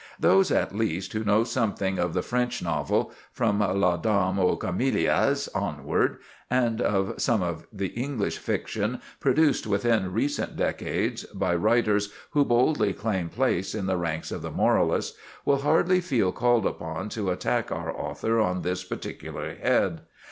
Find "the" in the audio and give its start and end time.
2.15-2.23, 7.71-7.89, 13.85-13.95, 14.41-14.49